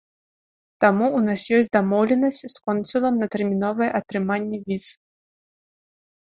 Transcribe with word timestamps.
Там 0.85 1.01
у 1.07 1.19
нас 1.27 1.43
ёсць 1.57 1.69
дамоўленасць 1.77 2.47
з 2.55 2.63
консулам 2.69 3.13
на 3.25 3.29
тэрміновае 3.37 3.89
атрыманне 4.01 4.57
віз. 4.67 4.85